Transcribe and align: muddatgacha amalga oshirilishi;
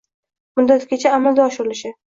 muddatgacha 0.61 1.13
amalga 1.19 1.47
oshirilishi; 1.47 1.97